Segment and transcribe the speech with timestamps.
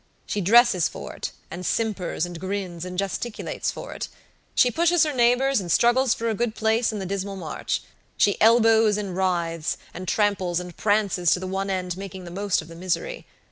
[0.25, 4.07] She dresses for it, and simpers and grins, and gesticulates for it.
[4.55, 7.83] She pushes her neighbors, and struggles for a good place in the dismal march;
[8.17, 12.31] she elbows, and writhes, and tramples, and prances to the one end of making the
[12.31, 13.27] most of the misery.